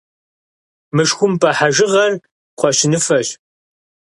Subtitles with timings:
[0.95, 2.13] Мышхумпӏэ хьэжыгъэр
[2.57, 3.29] кхъуэщыныфэщ.